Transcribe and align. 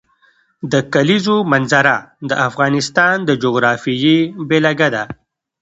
د 0.71 0.73
کلیزو 0.93 1.37
منظره 1.51 1.95
د 2.29 2.31
افغانستان 2.47 3.15
د 3.27 3.29
جغرافیې 3.43 4.17
بېلګه 4.49 4.89
ده. 4.95 5.03